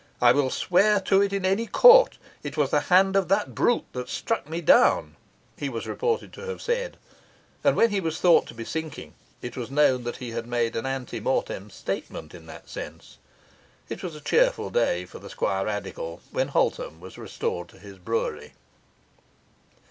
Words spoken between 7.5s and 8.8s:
and when he was thought to be